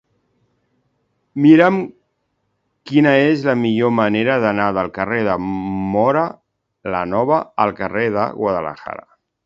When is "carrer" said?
4.99-5.23, 7.83-8.11